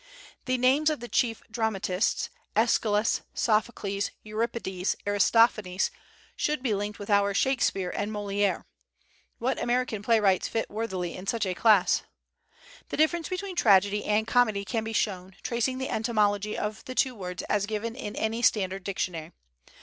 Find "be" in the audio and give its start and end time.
6.63-6.73, 14.83-14.91